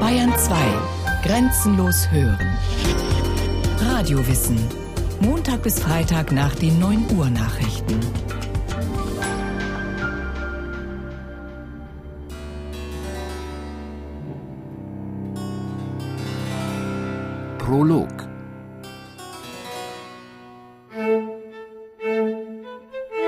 [0.00, 0.54] Bayern 2.
[1.24, 2.56] Grenzenlos hören.
[3.80, 4.58] Radiowissen.
[5.20, 8.00] Montag bis Freitag nach den 9 Uhr Nachrichten.
[17.58, 18.08] Prolog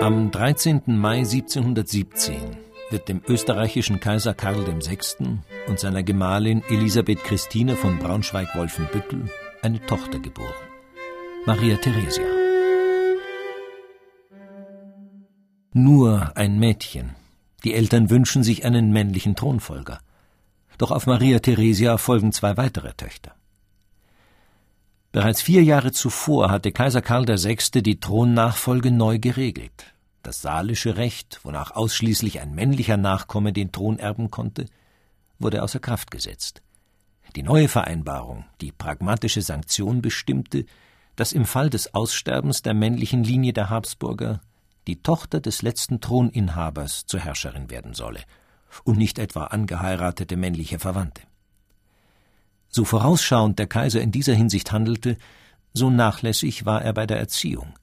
[0.01, 0.83] Am 13.
[0.87, 2.56] Mai 1717
[2.91, 5.39] wird dem österreichischen Kaiser Karl VI.
[5.67, 9.29] und seiner Gemahlin Elisabeth Christine von Braunschweig-Wolfenbüttel
[9.63, 10.53] eine Tochter geboren,
[11.47, 12.25] Maria Theresia.
[15.73, 17.17] Nur ein Mädchen.
[17.65, 19.99] Die Eltern wünschen sich einen männlichen Thronfolger.
[20.79, 23.35] Doch auf Maria Theresia folgen zwei weitere Töchter.
[25.11, 27.83] Bereits vier Jahre zuvor hatte Kaiser Karl VI.
[27.83, 29.96] die Thronnachfolge neu geregelt.
[30.27, 34.67] Das saalische Recht, wonach ausschließlich ein männlicher Nachkomme den Thron erben konnte,
[35.39, 36.63] wurde außer Kraft gesetzt.
[37.37, 40.67] Die neue Vereinbarung, die pragmatische Sanktion bestimmte,
[41.15, 44.41] dass im Fall des Aussterbens der männlichen Linie der Habsburger
[44.89, 48.25] die Tochter des letzten Throninhabers zur Herrscherin werden solle
[48.83, 51.23] und nicht etwa angeheiratete männliche Verwandte.
[52.69, 55.19] So vorausschauend der Kaiser in dieser Hinsicht handelte,
[55.73, 57.75] so nachlässig war er bei der Erziehung.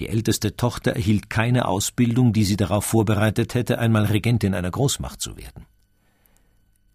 [0.00, 5.20] Die älteste Tochter erhielt keine Ausbildung, die sie darauf vorbereitet hätte, einmal Regentin einer Großmacht
[5.20, 5.66] zu werden.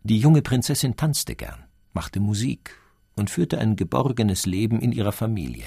[0.03, 2.77] Die junge Prinzessin tanzte gern, machte Musik
[3.15, 5.65] und führte ein geborgenes Leben in ihrer Familie.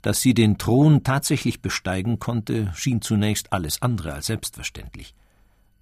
[0.00, 5.16] Dass sie den Thron tatsächlich besteigen konnte, schien zunächst alles andere als selbstverständlich.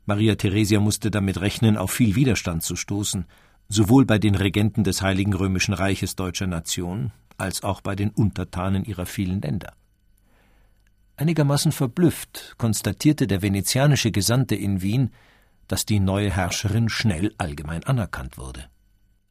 [0.07, 3.27] Maria Theresia musste damit rechnen, auf viel Widerstand zu stoßen,
[3.69, 8.85] sowohl bei den Regenten des Heiligen Römischen Reiches deutscher Nation als auch bei den Untertanen
[8.85, 9.73] ihrer vielen Länder.
[11.17, 15.11] Einigermaßen verblüfft konstatierte der venezianische Gesandte in Wien,
[15.67, 18.65] dass die neue Herrscherin schnell allgemein anerkannt wurde.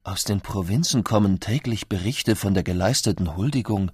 [0.03, 3.91] Aus den Provinzen kommen täglich Berichte von der geleisteten Huldigung.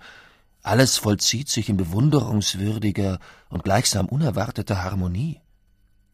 [0.64, 3.20] Alles vollzieht sich in bewunderungswürdiger
[3.50, 5.40] und gleichsam unerwarteter Harmonie.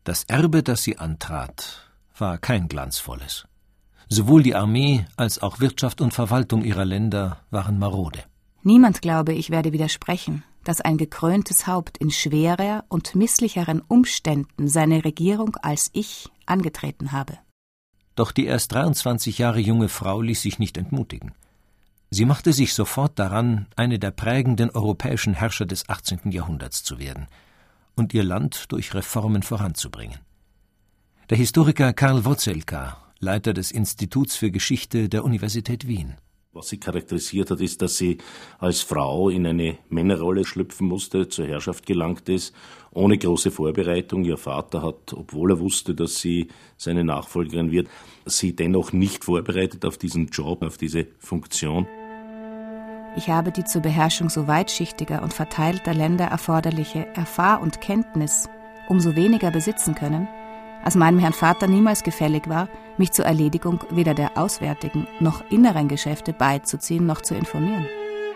[0.07, 3.45] Das Erbe, das sie antrat, war kein glanzvolles.
[4.07, 8.23] Sowohl die Armee als auch Wirtschaft und Verwaltung ihrer Länder waren marode.
[8.63, 15.03] Niemand, glaube ich, werde widersprechen, dass ein gekröntes Haupt in schwerer und misslicheren Umständen seine
[15.03, 17.37] Regierung als ich angetreten habe.
[18.15, 21.33] Doch die erst 23 Jahre junge Frau ließ sich nicht entmutigen.
[22.11, 26.31] Sie machte sich sofort daran, eine der prägenden europäischen Herrscher des 18.
[26.31, 27.27] Jahrhunderts zu werden–
[27.97, 30.19] und ihr Land durch Reformen voranzubringen.
[31.29, 36.15] Der Historiker Karl Wotzelka, Leiter des Instituts für Geschichte der Universität Wien.
[36.53, 38.17] Was sie charakterisiert hat, ist, dass sie
[38.57, 42.55] als Frau in eine Männerrolle schlüpfen musste, zur Herrschaft gelangt ist,
[42.91, 44.23] ohne große Vorbereitung.
[44.25, 46.47] Ihr Vater hat, obwohl er wusste, dass sie
[46.77, 47.89] seine Nachfolgerin wird,
[48.25, 51.85] sie dennoch nicht vorbereitet auf diesen Job, auf diese Funktion.
[53.17, 58.47] Ich habe die zur Beherrschung so weitschichtiger und verteilter Länder erforderliche Erfahr und Kenntnis
[58.87, 60.27] umso weniger besitzen können,
[60.83, 65.87] als meinem Herrn Vater niemals gefällig war, mich zur Erledigung weder der auswärtigen noch inneren
[65.87, 67.87] Geschäfte beizuziehen noch zu informieren.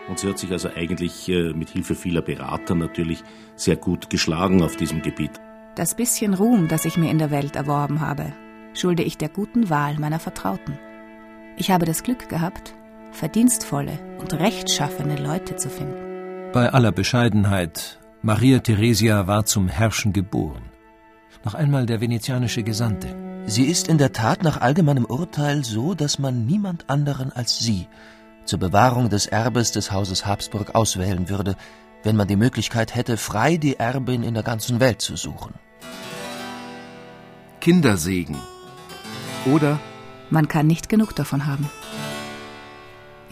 [0.08, 3.22] Und sie hat sich also eigentlich äh, mit Hilfe vieler Berater natürlich
[3.54, 5.40] sehr gut geschlagen auf diesem Gebiet.
[5.76, 8.32] Das bisschen Ruhm, das ich mir in der Welt erworben habe,
[8.74, 10.76] schulde ich der guten Wahl meiner Vertrauten.
[11.56, 12.74] Ich habe das Glück gehabt,
[13.12, 16.52] verdienstvolle und rechtschaffene Leute zu finden.
[16.52, 20.62] Bei aller Bescheidenheit, Maria Theresia war zum Herrschen geboren.
[21.44, 23.08] Noch einmal der venezianische Gesandte.
[23.46, 27.88] Sie ist in der Tat nach allgemeinem Urteil so, dass man niemand anderen als sie
[28.44, 31.56] zur Bewahrung des Erbes des Hauses Habsburg auswählen würde,
[32.02, 35.54] wenn man die Möglichkeit hätte, frei die Erbin in der ganzen Welt zu suchen.
[37.60, 38.36] Kindersegen.
[39.46, 39.78] Oder
[40.30, 41.68] Man kann nicht genug davon haben.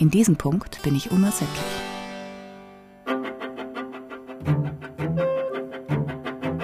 [0.01, 1.61] In diesem Punkt bin ich unersättlich.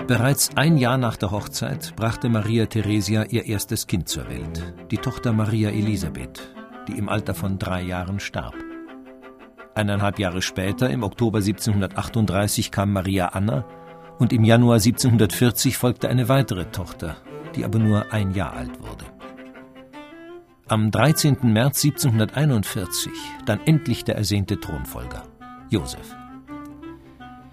[0.06, 4.96] Bereits ein Jahr nach der Hochzeit brachte Maria Theresia ihr erstes Kind zur Welt, die
[4.96, 6.50] Tochter Maria Elisabeth,
[6.88, 8.54] die im Alter von drei Jahren starb.
[9.74, 13.66] Eineinhalb Jahre später, im Oktober 1738, kam Maria Anna
[14.18, 17.16] und im Januar 1740 folgte eine weitere Tochter,
[17.54, 19.15] die aber nur ein Jahr alt wurde.
[20.68, 21.36] Am 13.
[21.44, 23.12] März 1741
[23.44, 25.22] dann endlich der ersehnte Thronfolger,
[25.70, 26.16] Josef.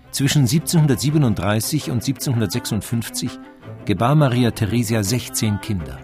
[0.09, 3.37] Zwischen 1737 und 1756
[3.85, 5.99] gebar Maria Theresia 16 Kinder.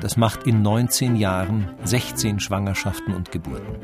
[0.00, 3.76] Das macht in 19 Jahren 16 Schwangerschaften und Geburten.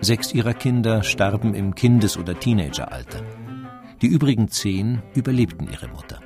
[0.00, 3.24] Sechs ihrer Kinder starben im Kindes- oder Teenageralter.
[4.02, 6.20] Die übrigen zehn überlebten ihre Mutter.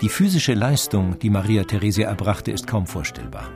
[0.00, 3.50] Die physische Leistung, die Maria Theresia erbrachte, ist kaum vorstellbar.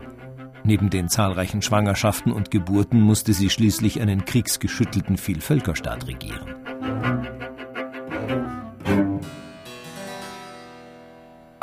[0.64, 6.56] Neben den zahlreichen Schwangerschaften und Geburten musste sie schließlich einen kriegsgeschüttelten Vielvölkerstaat regieren.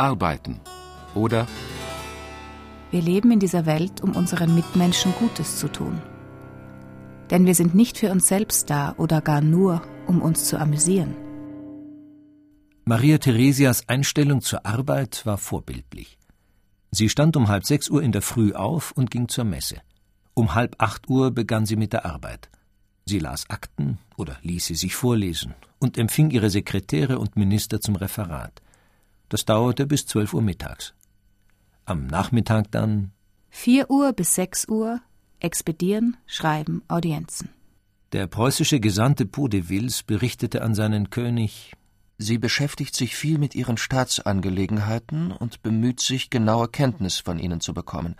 [0.04, 0.60] arbeiten.
[1.16, 1.48] Oder
[2.92, 6.02] Wir leben in dieser Welt, um unseren Mitmenschen Gutes zu tun.
[7.32, 11.16] Denn wir sind nicht für uns selbst da oder gar nur, um uns zu amüsieren.
[12.86, 16.18] Maria Theresias Einstellung zur Arbeit war vorbildlich.
[16.94, 19.82] Sie stand um halb sechs Uhr in der Früh auf und ging zur Messe.
[20.36, 22.50] Um halb acht Uhr begann sie mit der Arbeit.
[23.06, 27.96] Sie las Akten oder ließ sie sich vorlesen und empfing ihre Sekretäre und Minister zum
[27.96, 28.62] Referat.
[29.30, 30.94] Das dauerte bis zwölf Uhr mittags.
[31.86, 33.12] Am Nachmittag dann
[33.50, 35.02] 4 Uhr bis 6 Uhr
[35.40, 37.50] expedieren, schreiben, Audienzen.
[38.14, 41.74] der preußische Gesandte Podewils berichtete an seinen König
[42.24, 47.74] Sie beschäftigt sich viel mit ihren Staatsangelegenheiten und bemüht sich, genaue Kenntnis von ihnen zu
[47.74, 48.16] bekommen.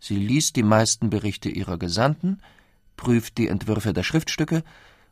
[0.00, 2.42] Sie liest die meisten Berichte ihrer Gesandten,
[2.96, 4.64] prüft die Entwürfe der Schriftstücke,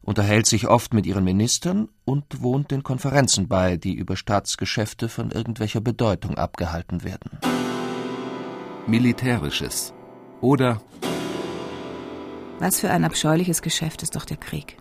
[0.02, 5.30] unterhält sich oft mit ihren Ministern und wohnt den Konferenzen bei, die über Staatsgeschäfte von
[5.30, 7.38] irgendwelcher Bedeutung abgehalten werden.
[8.88, 9.94] Militärisches.
[10.40, 10.82] Oder
[12.58, 14.78] Was für ein abscheuliches Geschäft ist doch der Krieg.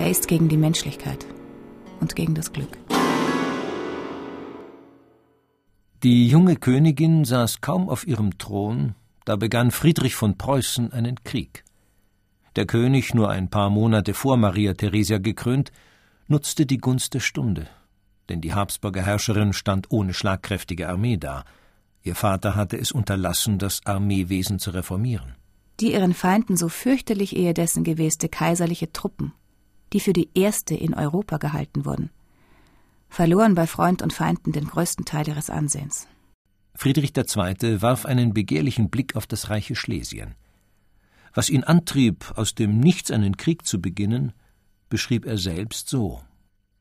[0.00, 1.24] Er ist gegen die Menschlichkeit
[2.00, 2.78] und gegen das Glück.
[6.02, 8.94] Die junge Königin saß kaum auf ihrem Thron,
[9.26, 11.62] da begann Friedrich von Preußen einen Krieg.
[12.56, 15.70] Der König, nur ein paar Monate vor Maria Theresia gekrönt,
[16.26, 17.68] nutzte die Gunst der Stunde,
[18.28, 21.44] denn die Habsburger Herrscherin stand ohne schlagkräftige Armee da.
[22.02, 25.34] Ihr Vater hatte es unterlassen, das Armeewesen zu reformieren.
[25.80, 29.32] Die ihren Feinden so fürchterlich ehedessen geweste kaiserliche Truppen,
[29.92, 32.10] die für die erste in Europa gehalten wurden,
[33.08, 36.06] verloren bei Freund und Feinden den größten Teil ihres Ansehens.
[36.74, 37.82] Friedrich II.
[37.82, 40.34] warf einen begehrlichen Blick auf das reiche Schlesien.
[41.34, 44.32] Was ihn antrieb, aus dem Nichts einen Krieg zu beginnen,
[44.88, 46.20] beschrieb er selbst so.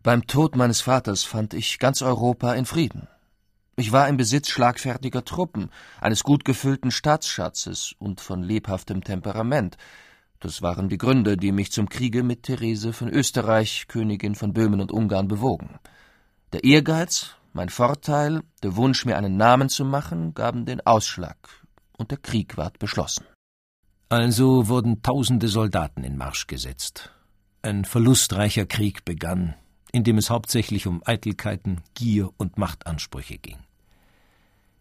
[0.01, 3.07] Beim Tod meines Vaters fand ich ganz Europa in Frieden.
[3.75, 5.69] Ich war im Besitz schlagfertiger Truppen,
[6.01, 9.77] eines gut gefüllten Staatsschatzes und von lebhaftem Temperament.
[10.39, 14.79] Das waren die Gründe, die mich zum Kriege mit Therese von Österreich, Königin von Böhmen
[14.79, 15.79] und Ungarn, bewogen.
[16.53, 21.37] Der Ehrgeiz, mein Vorteil, der Wunsch, mir einen Namen zu machen, gaben den Ausschlag,
[21.97, 23.25] und der Krieg ward beschlossen.
[24.07, 27.11] Also wurden tausende Soldaten in Marsch gesetzt.
[27.61, 29.55] Ein verlustreicher Krieg begann,
[29.91, 33.57] in dem es hauptsächlich um Eitelkeiten, Gier und Machtansprüche ging.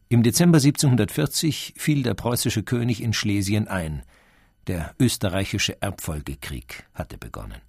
[0.08, 4.04] Im Dezember 1740 fiel der preußische König in Schlesien ein.
[4.68, 7.62] Der österreichische Erbfolgekrieg hatte begonnen.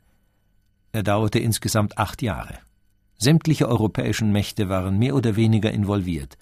[0.92, 2.60] Er dauerte insgesamt acht Jahre.
[3.18, 6.38] Sämtliche europäischen Mächte waren mehr oder weniger involviert.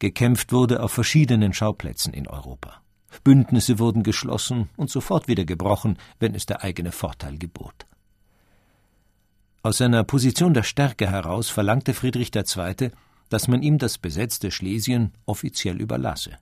[0.00, 2.82] Gekämpft wurde auf verschiedenen Schauplätzen in Europa.
[3.22, 7.86] Bündnisse wurden geschlossen und sofort wieder gebrochen, wenn es der eigene Vorteil gebot.
[9.62, 12.90] Aus seiner Position der Stärke heraus verlangte Friedrich II.,
[13.28, 16.38] dass man ihm das besetzte Schlesien offiziell überlasse.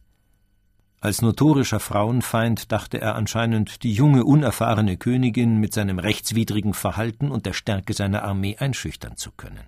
[1.02, 7.46] Als notorischer Frauenfeind dachte er anscheinend, die junge, unerfahrene Königin mit seinem rechtswidrigen Verhalten und
[7.46, 9.64] der Stärke seiner Armee einschüchtern zu können.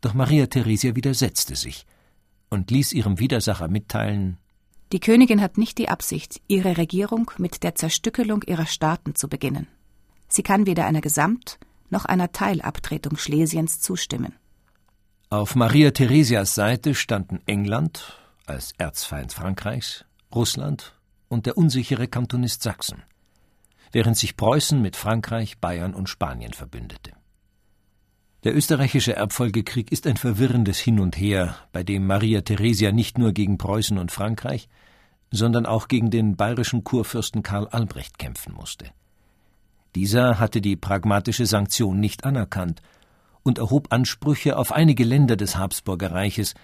[0.00, 1.84] Doch Maria Theresia widersetzte sich
[2.48, 4.38] und ließ ihrem Widersacher mitteilen,
[4.92, 9.66] die Königin hat nicht die Absicht, ihre Regierung mit der Zerstückelung ihrer Staaten zu beginnen.
[10.28, 11.58] Sie kann weder einer Gesamt-
[11.90, 14.34] noch einer Teilabtretung Schlesiens zustimmen.
[15.30, 20.94] Auf Maria Theresias Seite standen England als Erzfeind Frankreichs, Russland
[21.28, 23.02] und der unsichere Kantonist Sachsen,
[23.92, 27.12] während sich Preußen mit Frankreich, Bayern und Spanien verbündete.
[28.44, 33.32] Der österreichische Erbfolgekrieg ist ein verwirrendes Hin und Her, bei dem Maria Theresia nicht nur
[33.32, 34.68] gegen Preußen und Frankreich,
[35.30, 38.90] sondern auch gegen den bayerischen Kurfürsten Karl Albrecht kämpfen musste.
[39.94, 42.82] Dieser hatte die pragmatische Sanktion nicht anerkannt
[43.42, 46.54] und erhob Ansprüche auf einige Länder des Habsburger Reiches,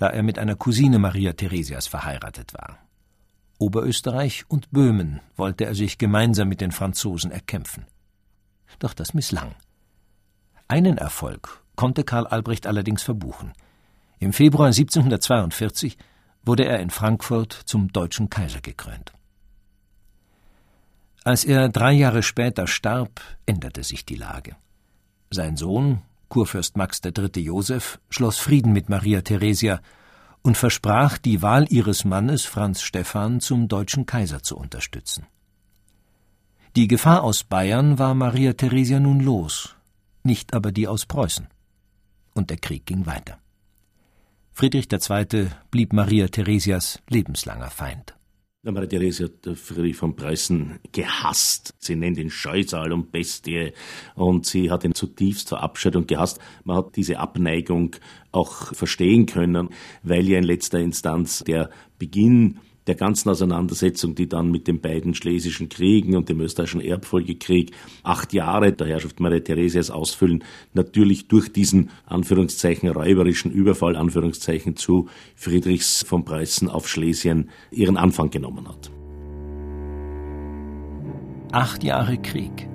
[0.00, 2.78] da er mit einer Cousine Maria Theresias verheiratet war.
[3.58, 7.84] Oberösterreich und Böhmen wollte er sich gemeinsam mit den Franzosen erkämpfen.
[8.78, 9.54] Doch das misslang.
[10.68, 13.52] Einen Erfolg konnte Karl Albrecht allerdings verbuchen.
[14.18, 15.98] Im Februar 1742
[16.44, 19.12] wurde er in Frankfurt zum deutschen Kaiser gekrönt.
[21.24, 24.56] Als er drei Jahre später starb, änderte sich die Lage.
[25.28, 27.42] Sein Sohn, Kurfürst Max III.
[27.42, 29.82] Joseph, schloss Frieden mit Maria Theresia
[30.40, 35.26] und versprach, die Wahl ihres Mannes Franz Stephan zum deutschen Kaiser zu unterstützen.
[36.76, 39.76] Die Gefahr aus Bayern war Maria Theresia nun los,
[40.22, 41.48] nicht aber die aus Preußen.
[42.32, 43.38] Und der Krieg ging weiter.
[44.52, 45.48] Friedrich II.
[45.70, 48.14] blieb Maria Theresias lebenslanger Feind.
[48.62, 51.74] Maria Theresia hat Friedrich von Preußen gehasst.
[51.78, 53.72] Sie nennt ihn Scheusal und Bestie
[54.14, 56.40] und sie hat ihn zutiefst verabscheut und gehasst.
[56.64, 57.96] Man hat diese Abneigung
[58.32, 59.70] auch verstehen können,
[60.02, 65.14] weil ja in letzter Instanz der Beginn der ganzen Auseinandersetzung, die dann mit den beiden
[65.14, 67.72] schlesischen Kriegen und dem österreichischen Erbfolgekrieg
[68.02, 75.08] acht Jahre der Herrschaft Maria Theresias ausfüllen, natürlich durch diesen Anführungszeichen räuberischen Überfall Anführungszeichen zu
[75.36, 78.90] Friedrichs von Preußen auf Schlesien ihren Anfang genommen hat.
[81.52, 82.68] Acht Jahre Krieg.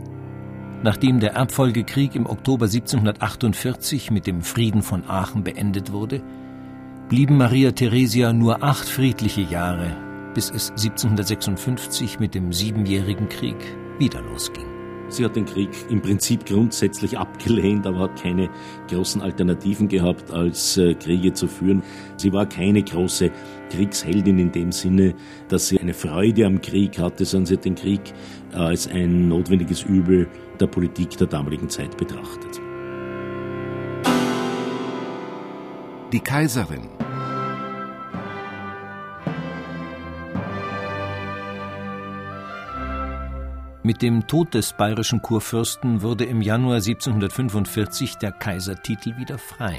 [0.84, 6.22] Nachdem der Erbfolgekrieg im Oktober 1748 mit dem Frieden von Aachen beendet wurde,
[7.10, 9.96] blieben Maria Theresia nur acht friedliche Jahre,
[10.34, 13.58] bis es 1756 mit dem Siebenjährigen Krieg
[14.00, 14.66] wieder losging.
[15.08, 18.50] Sie hat den Krieg im Prinzip grundsätzlich abgelehnt, aber hat keine
[18.90, 21.84] großen Alternativen gehabt, als äh, Kriege zu führen.
[22.18, 23.30] Sie war keine große
[23.70, 25.14] Kriegsheldin in dem Sinne,
[25.48, 28.02] dass sie eine Freude am Krieg hatte, sondern sie hat den Krieg
[28.52, 30.28] äh, als ein notwendiges Übel
[30.60, 32.60] der Politik der damaligen Zeit betrachtet.
[36.12, 36.95] Die Kaiserin
[43.86, 49.78] Mit dem Tod des bayerischen Kurfürsten wurde im Januar 1745 der Kaisertitel wieder frei.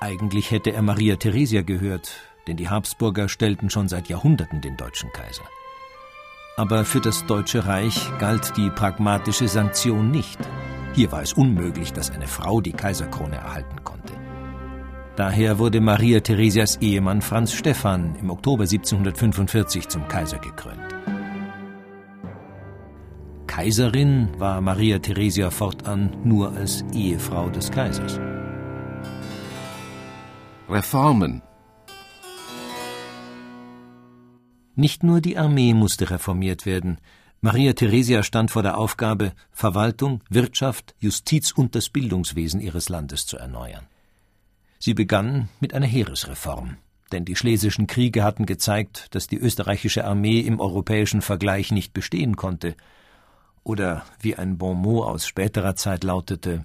[0.00, 2.10] Eigentlich hätte er Maria Theresia gehört,
[2.48, 5.44] denn die Habsburger stellten schon seit Jahrhunderten den deutschen Kaiser.
[6.56, 10.40] Aber für das Deutsche Reich galt die pragmatische Sanktion nicht.
[10.94, 14.12] Hier war es unmöglich, dass eine Frau die Kaiserkrone erhalten konnte.
[15.14, 20.99] Daher wurde Maria Theresias Ehemann Franz Stephan im Oktober 1745 zum Kaiser gekrönt.
[23.60, 28.18] Kaiserin war Maria Theresia fortan nur als Ehefrau des Kaisers.
[30.66, 31.42] Reformen
[34.76, 37.00] Nicht nur die Armee musste reformiert werden.
[37.42, 43.36] Maria Theresia stand vor der Aufgabe, Verwaltung, Wirtschaft, Justiz und das Bildungswesen ihres Landes zu
[43.36, 43.84] erneuern.
[44.78, 46.78] Sie begann mit einer Heeresreform,
[47.12, 52.36] denn die schlesischen Kriege hatten gezeigt, dass die österreichische Armee im europäischen Vergleich nicht bestehen
[52.36, 52.74] konnte.
[53.62, 56.64] Oder wie ein Bonmot aus späterer Zeit lautete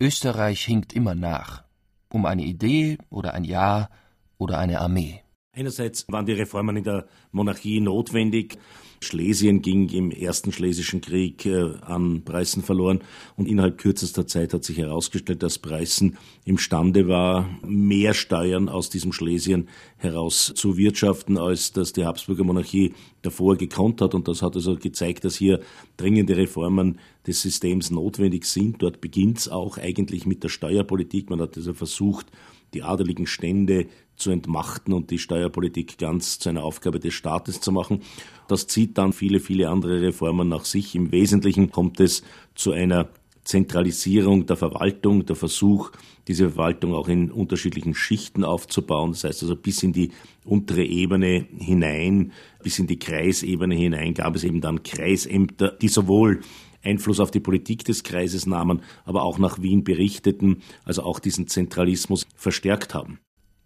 [0.00, 1.62] Österreich hinkt immer nach,
[2.08, 3.88] um eine Idee oder ein Ja
[4.36, 5.22] oder eine Armee.
[5.54, 8.58] Einerseits waren die Reformen in der Monarchie notwendig.
[9.04, 13.00] Schlesien ging im ersten Schlesischen Krieg äh, an Preußen verloren
[13.36, 19.12] und innerhalb kürzester Zeit hat sich herausgestellt, dass Preußen imstande war, mehr Steuern aus diesem
[19.12, 24.14] Schlesien heraus zu wirtschaften, als dass die Habsburger Monarchie davor gekonnt hat.
[24.14, 25.60] Und das hat also gezeigt, dass hier
[25.96, 28.82] dringende Reformen des Systems notwendig sind.
[28.82, 31.30] Dort beginnt es auch eigentlich mit der Steuerpolitik.
[31.30, 32.26] Man hat also versucht,
[32.74, 33.86] die adeligen Stände
[34.22, 38.00] zu entmachten und die Steuerpolitik ganz zu einer Aufgabe des Staates zu machen.
[38.48, 40.94] Das zieht dann viele, viele andere Reformen nach sich.
[40.94, 42.22] Im Wesentlichen kommt es
[42.54, 43.08] zu einer
[43.44, 45.90] Zentralisierung der Verwaltung, der Versuch,
[46.28, 50.12] diese Verwaltung auch in unterschiedlichen Schichten aufzubauen, das heißt also bis in die
[50.44, 56.40] untere Ebene hinein, bis in die Kreisebene hinein gab es eben dann Kreisämter, die sowohl
[56.84, 61.48] Einfluss auf die Politik des Kreises nahmen, aber auch nach Wien berichteten, also auch diesen
[61.48, 63.18] Zentralismus verstärkt haben.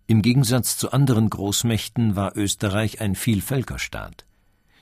[0.08, 4.24] Im Gegensatz zu anderen Großmächten war Österreich ein Vielvölkerstaat.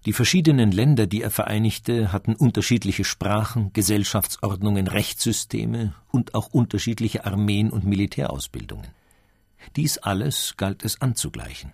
[0.05, 7.71] Die verschiedenen Länder, die er vereinigte, hatten unterschiedliche Sprachen, Gesellschaftsordnungen, Rechtssysteme und auch unterschiedliche Armeen
[7.71, 8.89] und Militärausbildungen.
[9.77, 11.73] Dies alles galt es anzugleichen.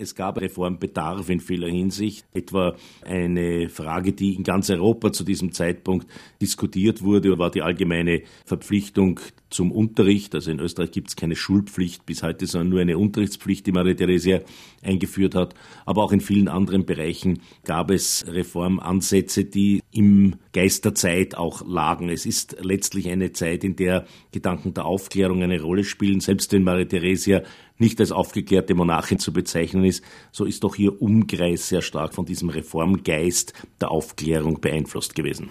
[0.00, 2.24] Es gab Reformbedarf in vieler Hinsicht.
[2.32, 6.06] Etwa eine Frage, die in ganz Europa zu diesem Zeitpunkt
[6.40, 10.34] diskutiert wurde, war die allgemeine Verpflichtung zum Unterricht.
[10.34, 13.92] Also in Österreich gibt es keine Schulpflicht bis heute, sondern nur eine Unterrichtspflicht, die Maria
[13.92, 14.40] Theresia
[14.82, 15.54] eingeführt hat.
[15.84, 21.62] Aber auch in vielen anderen Bereichen gab es Reformansätze, die im Geist der Zeit auch
[21.66, 22.08] lagen.
[22.08, 26.20] Es ist letztlich eine Zeit, in der Gedanken der Aufklärung eine Rolle spielen.
[26.20, 27.42] Selbst wenn Maria Theresia
[27.78, 32.24] nicht als aufgeklärte Monarchin zu bezeichnen ist, so ist doch ihr Umkreis sehr stark von
[32.26, 35.48] diesem Reformgeist der Aufklärung beeinflusst gewesen.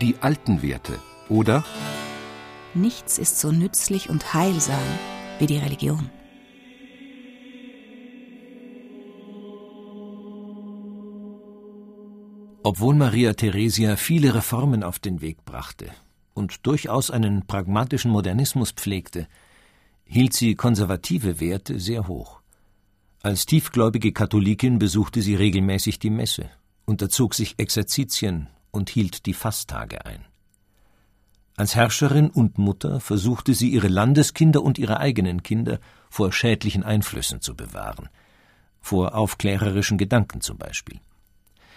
[0.00, 1.64] Die alten Werte, oder?
[2.74, 4.82] Nichts ist so nützlich und heilsam
[5.38, 6.10] wie die Religion.
[12.66, 15.90] Obwohl Maria Theresia viele Reformen auf den Weg brachte
[16.32, 19.28] und durchaus einen pragmatischen Modernismus pflegte,
[20.06, 22.40] hielt sie konservative Werte sehr hoch.
[23.22, 26.48] Als tiefgläubige Katholikin besuchte sie regelmäßig die Messe,
[26.86, 30.24] unterzog sich Exerzitien und hielt die Fasttage ein.
[31.58, 37.42] Als Herrscherin und Mutter versuchte sie ihre Landeskinder und ihre eigenen Kinder vor schädlichen Einflüssen
[37.42, 38.08] zu bewahren,
[38.80, 41.00] vor aufklärerischen Gedanken zum Beispiel.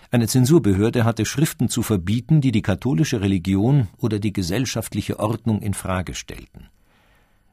[0.09, 5.73] Eine Zensurbehörde hatte Schriften zu verbieten, die die katholische Religion oder die gesellschaftliche Ordnung in
[5.73, 6.69] Frage stellten.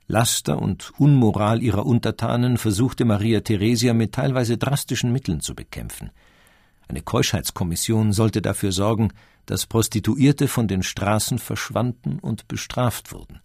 [0.07, 6.11] Laster und Unmoral ihrer Untertanen versuchte Maria Theresia mit teilweise drastischen Mitteln zu bekämpfen.
[6.87, 9.13] Eine Keuschheitskommission sollte dafür sorgen,
[9.47, 13.41] dass Prostituierte von den Straßen verschwanden und bestraft wurden.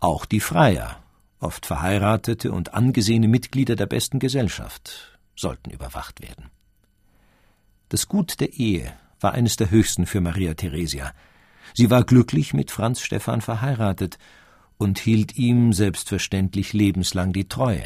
[0.00, 1.02] Auch die Freier,
[1.40, 6.50] oft verheiratete und angesehene Mitglieder der besten Gesellschaft, sollten überwacht werden.
[7.88, 11.12] Das Gut der Ehe war eines der höchsten für Maria Theresia.
[11.72, 14.18] Sie war glücklich mit Franz Stephan verheiratet
[14.76, 17.84] und hielt ihm selbstverständlich lebenslang die Treue.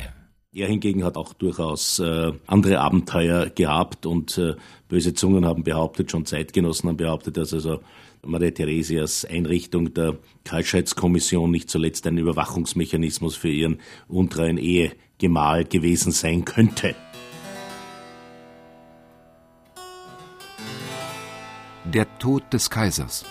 [0.52, 4.54] Er hingegen hat auch durchaus äh, andere Abenteuer gehabt und äh,
[4.88, 7.80] böse Zungen haben behauptet, schon Zeitgenossen haben behauptet, dass also
[8.24, 16.44] Maria Theresias Einrichtung der Kaltscheidskommission nicht zuletzt ein Überwachungsmechanismus für ihren untreuen Ehegemahl gewesen sein
[16.44, 16.96] könnte.
[21.92, 23.24] Der Tod des Kaisers.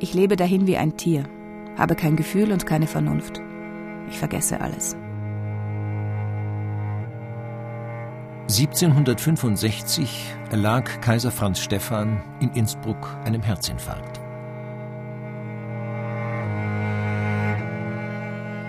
[0.00, 1.28] Ich lebe dahin wie ein Tier,
[1.76, 3.42] habe kein Gefühl und keine Vernunft.
[4.08, 4.96] Ich vergesse alles.
[8.48, 14.20] 1765 erlag Kaiser Franz Stephan in Innsbruck einem Herzinfarkt.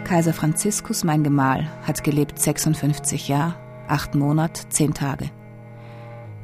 [0.03, 3.55] Kaiser Franziskus, mein Gemahl, hat gelebt 56 Jahre,
[3.87, 5.31] 8 Monat, 10 Tage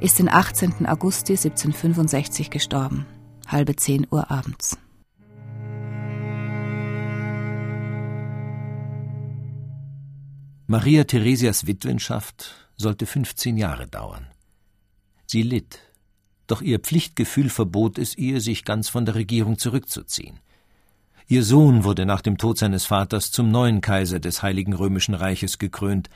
[0.01, 0.87] ist den 18.
[0.87, 3.05] August 1765 gestorben,
[3.47, 4.77] halbe 10 Uhr abends.
[10.65, 14.25] Maria Theresias Witwenschaft sollte 15 Jahre dauern.
[15.27, 15.79] Sie litt,
[16.47, 20.39] doch ihr Pflichtgefühl verbot es ihr, sich ganz von der Regierung zurückzuziehen.
[21.27, 25.59] Ihr Sohn wurde nach dem Tod seines Vaters zum neuen Kaiser des Heiligen Römischen Reiches
[25.59, 26.09] gekrönt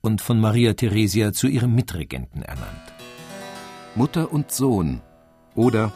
[0.00, 3.01] und von Maria Theresia zu ihrem Mitregenten ernannt.
[3.94, 5.02] Mutter und Sohn
[5.54, 5.92] oder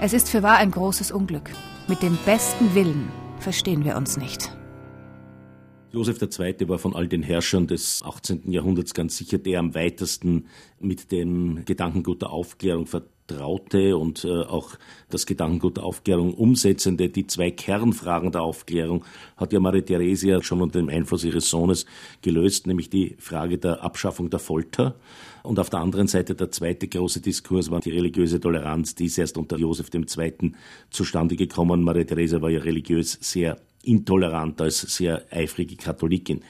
[0.00, 1.50] Es ist für wahr ein großes Unglück.
[1.88, 4.54] Mit dem besten Willen verstehen wir uns nicht.
[5.92, 6.68] Josef II.
[6.68, 8.52] war von all den Herrschern des 18.
[8.52, 12.86] Jahrhunderts ganz sicher der am weitesten mit dem Gedankengut der Aufklärung
[13.26, 14.70] vertraute und äh, auch
[15.10, 17.08] das Gedankengut der Aufklärung umsetzende.
[17.08, 19.04] Die zwei Kernfragen der Aufklärung
[19.36, 21.86] hat ja Maria Theresia schon unter dem Einfluss ihres Sohnes
[22.22, 24.96] gelöst, nämlich die Frage der Abschaffung der Folter
[25.42, 29.18] und auf der anderen Seite der zweite große Diskurs war die religiöse Toleranz, die ist
[29.18, 30.52] erst unter Josef II.
[30.90, 31.82] zustande gekommen.
[31.82, 36.42] Maria Theresia war ja religiös sehr intolerant als sehr eifrige Katholikin.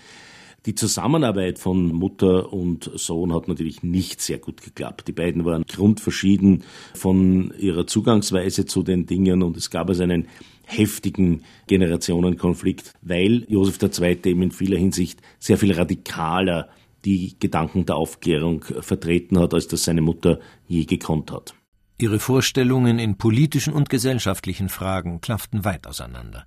[0.67, 5.07] Die Zusammenarbeit von Mutter und Sohn hat natürlich nicht sehr gut geklappt.
[5.07, 10.27] Die beiden waren grundverschieden von ihrer Zugangsweise zu den Dingen und es gab also einen
[10.65, 14.19] heftigen Generationenkonflikt, weil Josef II.
[14.25, 16.69] eben in vieler Hinsicht sehr viel radikaler
[17.05, 21.55] die Gedanken der Aufklärung vertreten hat, als das seine Mutter je gekonnt hat.
[21.99, 26.45] Ihre Vorstellungen in politischen und gesellschaftlichen Fragen klafften weit auseinander,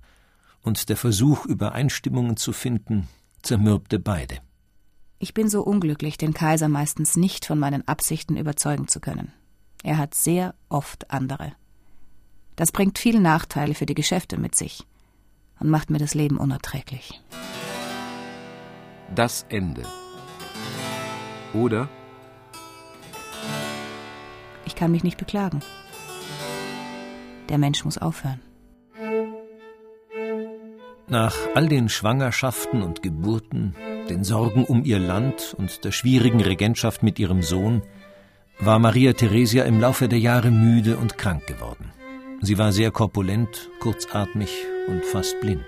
[0.60, 3.08] und der Versuch, Übereinstimmungen zu finden,
[3.42, 4.38] zermürbte beide.
[5.18, 9.32] Ich bin so unglücklich, den Kaiser meistens nicht von meinen Absichten überzeugen zu können.
[9.82, 11.52] Er hat sehr oft andere.
[12.56, 14.86] Das bringt viele Nachteile für die Geschäfte mit sich
[15.58, 17.20] und macht mir das Leben unerträglich.
[19.14, 19.82] Das Ende.
[21.52, 21.88] Oder
[24.64, 25.60] Ich kann mich nicht beklagen.
[27.48, 28.40] Der Mensch muss aufhören.
[31.10, 33.74] Nach all den Schwangerschaften und Geburten,
[34.08, 37.82] den Sorgen um ihr Land und der schwierigen Regentschaft mit ihrem Sohn,
[38.60, 41.90] war Maria Theresia im Laufe der Jahre müde und krank geworden.
[42.42, 44.50] Sie war sehr korpulent, kurzatmig
[44.86, 45.66] und fast blind.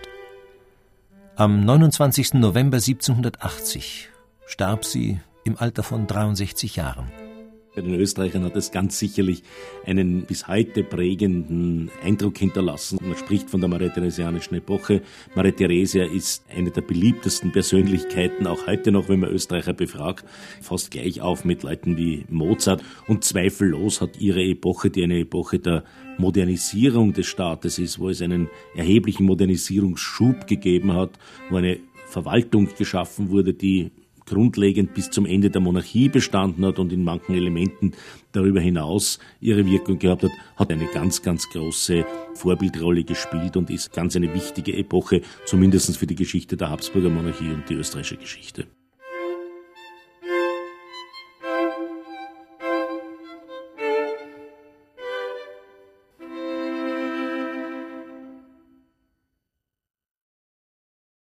[1.34, 2.34] Am 29.
[2.34, 4.10] November 1780
[4.46, 7.10] starb sie im Alter von 63 Jahren.
[7.74, 9.42] Bei den Österreichern hat es ganz sicherlich
[9.86, 12.98] einen bis heute prägenden Eindruck hinterlassen.
[13.00, 15.00] Man spricht von der Maria-Theresianischen Epoche.
[15.34, 20.26] Maria Theresia ist eine der beliebtesten Persönlichkeiten, auch heute noch, wenn man Österreicher befragt,
[20.60, 22.84] fast gleich auf mit Leuten wie Mozart.
[23.06, 25.84] Und zweifellos hat ihre Epoche, die eine Epoche der
[26.18, 33.30] Modernisierung des Staates ist, wo es einen erheblichen Modernisierungsschub gegeben hat, wo eine Verwaltung geschaffen
[33.30, 33.92] wurde, die
[34.26, 37.92] grundlegend bis zum Ende der Monarchie bestanden hat und in manchen Elementen
[38.32, 42.04] darüber hinaus ihre Wirkung gehabt hat, hat eine ganz, ganz große
[42.34, 47.52] Vorbildrolle gespielt und ist ganz eine wichtige Epoche, zumindest für die Geschichte der Habsburger Monarchie
[47.52, 48.66] und die österreichische Geschichte.